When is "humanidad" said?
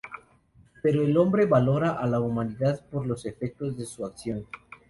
2.19-2.83